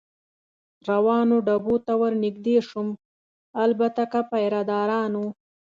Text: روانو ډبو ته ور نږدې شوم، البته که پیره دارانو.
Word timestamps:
روانو 0.89 1.35
ډبو 1.47 1.75
ته 1.85 1.93
ور 1.99 2.13
نږدې 2.23 2.57
شوم، 2.67 2.87
البته 3.65 4.01
که 4.11 4.19
پیره 4.31 4.61
دارانو. 4.69 5.25